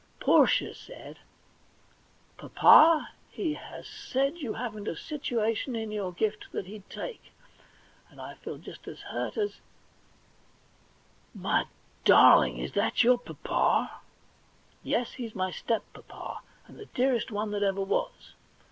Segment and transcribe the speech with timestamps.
[0.19, 1.19] Portia said:
[1.77, 7.31] * Papa, he has said you haven't a situation in your gift that he'd take;
[8.09, 9.59] and I feel just as hurt as
[10.95, 11.65] '* My
[12.03, 12.57] darling!
[12.57, 14.01] is that your papa?'
[14.57, 18.33] * Yes; he's my step papa, and the dearest one that ever was.